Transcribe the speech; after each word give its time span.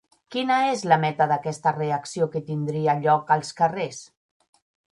Quina 0.35 0.55
és 0.69 0.85
la 0.91 0.97
meta 1.03 1.27
d'aquesta 1.31 1.75
reacció 1.75 2.29
que 2.37 2.43
tindria 2.49 2.99
lloc 3.05 3.33
als 3.39 3.55
carrers? 3.61 4.05